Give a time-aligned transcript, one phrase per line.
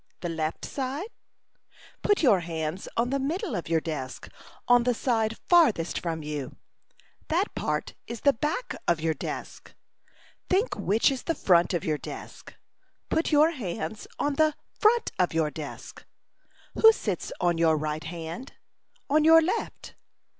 [0.21, 1.09] The left side?
[2.01, 4.29] Put your hands on the middle of your desk
[4.67, 6.55] on the side farthest from you.
[7.27, 9.75] That part is the back of your desk.
[10.49, 12.55] Think which is the front of your desk.
[13.11, 16.03] Put your hands on the front of your desk.
[16.81, 18.53] Who sits on your right hand?
[19.07, 19.93] On your left?